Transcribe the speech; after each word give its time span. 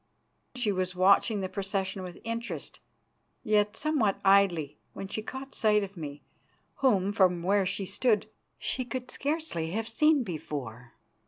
She 0.55 0.71
was 0.71 0.95
watching 0.95 1.41
the 1.41 1.47
procession 1.47 2.01
with 2.01 2.17
interest, 2.23 2.79
yet 3.43 3.77
somewhat 3.77 4.19
idly, 4.25 4.79
when 4.93 5.07
she 5.07 5.21
caught 5.21 5.53
sight 5.53 5.83
of 5.83 5.95
me, 5.95 6.23
whom, 6.77 7.11
from 7.13 7.43
where 7.43 7.67
she 7.67 7.85
stood, 7.85 8.27
she 8.57 8.83
could 8.83 9.11
scarcely 9.11 9.69
have 9.73 9.87
seen 9.87 10.23
before. 10.23 10.93